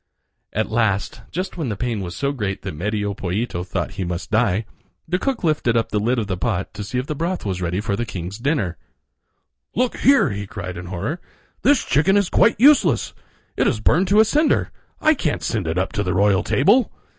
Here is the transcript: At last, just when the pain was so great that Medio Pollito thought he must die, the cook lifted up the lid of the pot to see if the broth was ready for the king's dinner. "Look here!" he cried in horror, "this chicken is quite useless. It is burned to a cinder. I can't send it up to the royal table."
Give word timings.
At 0.51 0.71
last, 0.71 1.21
just 1.29 1.57
when 1.57 1.69
the 1.69 1.75
pain 1.77 2.01
was 2.01 2.15
so 2.15 2.31
great 2.31 2.63
that 2.63 2.73
Medio 2.75 3.13
Pollito 3.13 3.63
thought 3.63 3.91
he 3.91 4.03
must 4.03 4.31
die, 4.31 4.65
the 5.07 5.19
cook 5.19 5.43
lifted 5.43 5.77
up 5.77 5.89
the 5.91 5.99
lid 5.99 6.17
of 6.17 6.25
the 6.25 6.35
pot 6.37 6.73
to 6.73 6.83
see 6.83 6.97
if 6.97 7.05
the 7.05 7.13
broth 7.13 7.45
was 7.45 7.61
ready 7.61 7.79
for 7.79 7.95
the 7.95 8.03
king's 8.03 8.39
dinner. 8.39 8.77
"Look 9.75 9.97
here!" 9.97 10.31
he 10.31 10.47
cried 10.47 10.75
in 10.75 10.87
horror, 10.87 11.21
"this 11.61 11.85
chicken 11.85 12.17
is 12.17 12.31
quite 12.31 12.59
useless. 12.59 13.13
It 13.55 13.67
is 13.67 13.79
burned 13.79 14.07
to 14.07 14.19
a 14.19 14.25
cinder. 14.25 14.71
I 14.99 15.13
can't 15.13 15.43
send 15.43 15.67
it 15.67 15.77
up 15.77 15.91
to 15.93 16.01
the 16.01 16.15
royal 16.15 16.41
table." 16.41 16.91